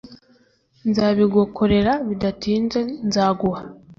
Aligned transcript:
nzabigokorera 0.89 1.93
bidatinze 2.07 2.79
nzaguha 3.07 3.59